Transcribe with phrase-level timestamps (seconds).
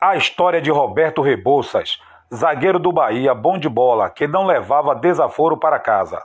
[0.00, 1.98] A história de Roberto Rebouças,
[2.32, 6.22] zagueiro do Bahia, bom de bola, que não levava desaforo para casa.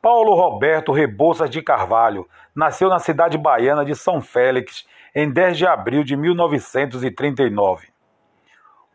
[0.00, 5.66] Paulo Roberto Rebouças de Carvalho nasceu na cidade baiana de São Félix em 10 de
[5.66, 7.93] abril de 1939.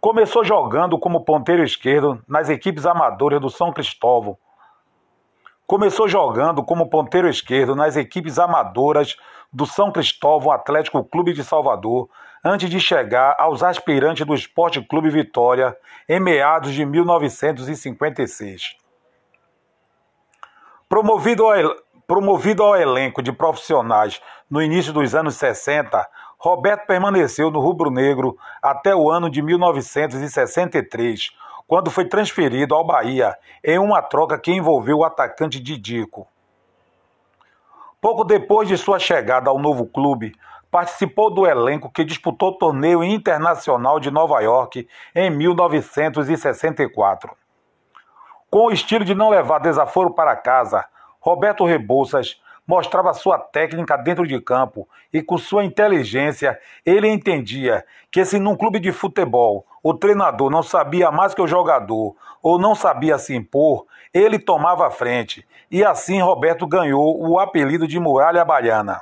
[0.02, 4.38] Começou jogando como ponteiro esquerdo nas equipes amadoras do São Cristóvão.
[5.68, 9.18] Começou jogando como ponteiro esquerdo nas equipes amadoras
[9.52, 12.10] do São Cristóvão Atlético Clube de Salvador,
[12.44, 15.76] antes de chegar aos aspirantes do Esporte Clube Vitória
[16.08, 18.78] em meados de 1956.
[20.88, 21.76] Promovido ao,
[22.08, 26.08] promovido ao elenco de profissionais no início dos anos 60,
[26.40, 31.32] Roberto permaneceu no rubro-negro até o ano de 1963,
[31.68, 36.26] quando foi transferido ao Bahia em uma troca que envolveu o atacante Didico.
[38.00, 40.34] Pouco depois de sua chegada ao novo clube,
[40.72, 47.36] participou do elenco que disputou o torneio internacional de Nova York em 1964.
[48.50, 50.86] Com o estilo de não levar desaforo para casa,
[51.20, 52.40] Roberto Rebouças
[52.70, 58.56] mostrava sua técnica dentro de campo e com sua inteligência ele entendia que se num
[58.56, 63.36] clube de futebol o treinador não sabia mais que o jogador ou não sabia se
[63.36, 69.02] impor, ele tomava a frente e assim Roberto ganhou o apelido de Muralha Baiana.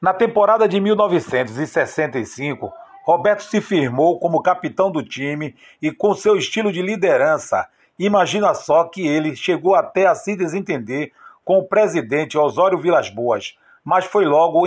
[0.00, 2.72] Na temporada de 1965,
[3.04, 7.68] Roberto se firmou como capitão do time e com seu estilo de liderança,
[8.06, 11.12] imagina só que ele chegou até a se desentender
[11.44, 14.62] com o presidente Osório Vilas Boas, mas foi logo,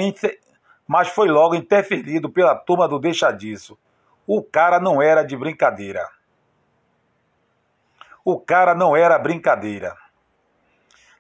[0.87, 3.77] mas foi logo interferido pela turma do Deixa Disso.
[4.27, 6.07] O cara não era de brincadeira.
[8.23, 9.95] O cara não era brincadeira.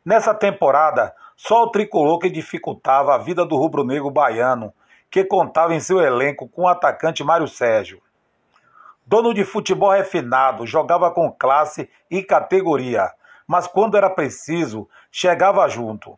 [0.05, 4.73] Nessa temporada, só o tricolor que dificultava a vida do rubro-negro baiano,
[5.09, 8.01] que contava em seu elenco com o atacante Mário Sérgio.
[9.05, 13.11] Dono de futebol refinado, jogava com classe e categoria,
[13.45, 16.17] mas quando era preciso, chegava junto.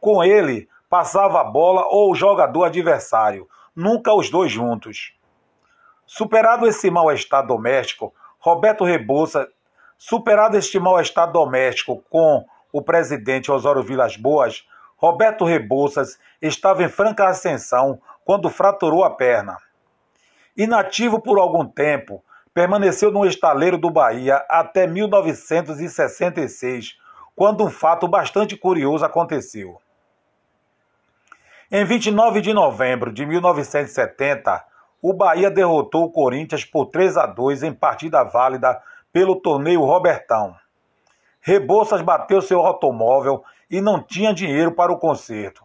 [0.00, 5.12] Com ele, passava a bola ou o jogador adversário, nunca os dois juntos.
[6.06, 9.48] Superado esse mal-estar doméstico, Roberto Rebouça,
[9.98, 17.28] superado este mal-estar doméstico com o presidente Osório Vilas Boas, Roberto Rebouças estava em franca
[17.28, 19.56] ascensão quando fraturou a perna.
[20.62, 22.22] Inativo por algum tempo,
[22.52, 26.98] permaneceu no estaleiro do Bahia até 1966,
[27.34, 29.80] quando um fato bastante curioso aconteceu.
[31.72, 34.62] Em 29 de novembro de 1970,
[35.00, 40.54] o Bahia derrotou o Corinthians por 3 a 2 em partida válida pelo torneio Robertão.
[41.40, 45.64] Rebouças bateu seu automóvel e não tinha dinheiro para o conserto.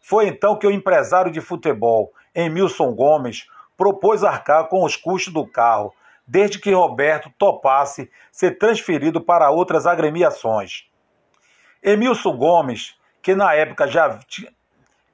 [0.00, 3.46] Foi então que o empresário de futebol, Emilson Gomes,
[3.80, 5.94] propôs arcar com os custos do carro,
[6.26, 10.84] desde que Roberto topasse ser transferido para outras agremiações.
[11.82, 14.18] Emilson Gomes, que na época já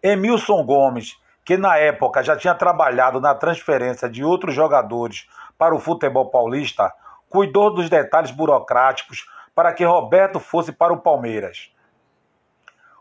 [0.03, 5.79] Emilson Gomes, que na época já tinha trabalhado na transferência de outros jogadores para o
[5.79, 6.93] futebol paulista,
[7.31, 11.71] cuidou dos detalhes burocráticos para que Roberto fosse para o Palmeiras.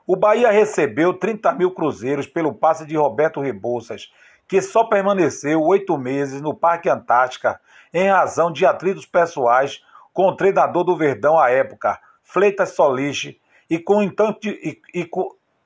[0.05, 4.11] O Bahia recebeu 30 mil cruzeiros pelo passe de Roberto Rebouças,
[4.47, 7.59] que só permaneceu oito meses no Parque Antártica
[7.94, 9.83] em razão de atritos pessoais
[10.13, 13.39] com o treinador do Verdão à época, Fleitas Soliche,
[13.69, 15.09] e com, então, e, e,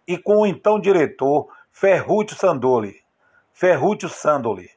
[0.07, 2.95] e com o então diretor Ferrúcio Sandoli.
[3.53, 4.69] Ferrúcio Sandoli.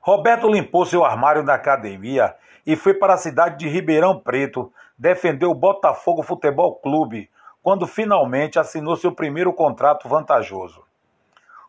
[0.00, 2.34] Roberto limpou seu armário na academia
[2.66, 7.30] e foi para a cidade de Ribeirão Preto defender o Botafogo Futebol Clube,
[7.62, 10.82] quando finalmente assinou seu primeiro contrato vantajoso.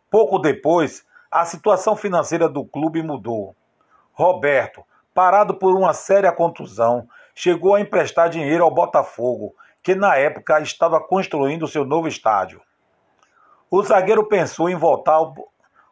[0.09, 3.55] Pouco depois, a situação financeira do clube mudou.
[4.13, 4.83] Roberto,
[5.13, 10.99] parado por uma séria contusão, chegou a emprestar dinheiro ao Botafogo, que na época estava
[10.99, 12.61] construindo seu novo estádio.
[13.69, 15.33] O zagueiro pensou em voltar ao...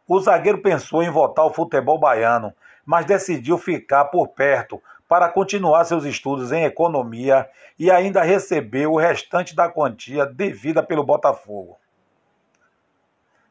[0.06, 2.52] o zagueiro pensou em voltar ao futebol baiano,
[2.84, 4.80] mas decidiu ficar por perto
[5.10, 11.02] para continuar seus estudos em economia e ainda receber o restante da quantia devida pelo
[11.02, 11.76] Botafogo.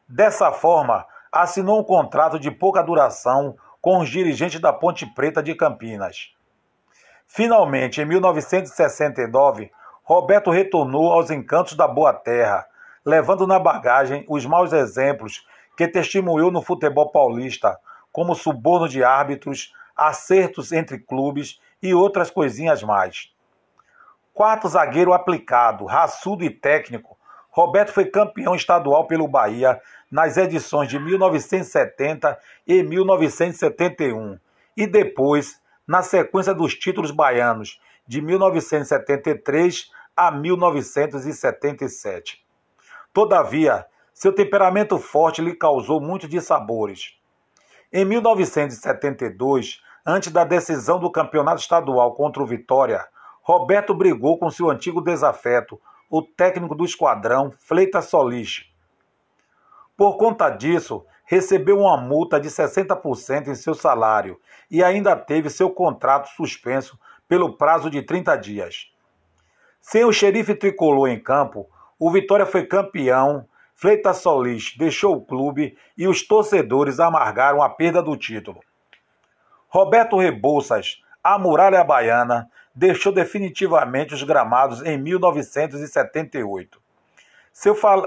[0.08, 5.54] Dessa forma, assinou um contrato de pouca duração com os dirigentes da Ponte Preta de
[5.54, 6.34] Campinas.
[7.26, 9.70] Finalmente, em 1969,
[10.02, 12.66] Roberto retornou aos encantos da Boa Terra,
[13.04, 15.46] levando na bagagem os maus exemplos
[15.76, 17.78] que testemunhou no futebol paulista,
[18.10, 23.30] como suborno de árbitros, acertos entre clubes e outras coisinhas mais.
[24.32, 27.18] Quarto zagueiro aplicado, raçudo e técnico,
[27.50, 29.78] Roberto foi campeão estadual pelo Bahia
[30.10, 34.38] nas edições de 1970 e 1971
[34.76, 42.42] e depois na sequência dos títulos baianos de 1973 a 1977.
[43.12, 47.18] Todavia, seu temperamento forte lhe causou muitos dissabores.
[47.92, 53.06] Em 1972, antes da decisão do campeonato estadual contra o Vitória,
[53.42, 58.66] Roberto brigou com seu antigo desafeto, o técnico do esquadrão, Fleitas Solis.
[59.96, 65.70] Por conta disso, recebeu uma multa de 60% em seu salário e ainda teve seu
[65.70, 66.98] contrato suspenso
[67.28, 68.92] pelo prazo de 30 dias.
[69.80, 71.68] Sem o xerife tricolor em campo,
[71.98, 73.46] o Vitória foi campeão.
[73.74, 78.60] Fleitas Solis deixou o clube e os torcedores amargaram a perda do título.
[79.72, 86.82] Roberto Rebouças, a muralha baiana, deixou definitivamente os gramados em 1978.
[87.52, 88.04] Seu, fal...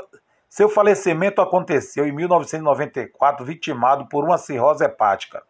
[0.49, 5.41] Seu falecimento aconteceu em 1994, vitimado por uma cirrose hepática.